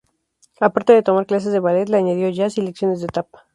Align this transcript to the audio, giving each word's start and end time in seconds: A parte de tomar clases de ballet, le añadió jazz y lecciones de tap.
A 0.59 0.67
parte 0.71 0.93
de 0.93 1.03
tomar 1.03 1.27
clases 1.27 1.53
de 1.53 1.59
ballet, 1.59 1.87
le 1.87 1.97
añadió 1.97 2.29
jazz 2.29 2.57
y 2.57 2.63
lecciones 2.63 3.01
de 3.01 3.07
tap. 3.07 3.27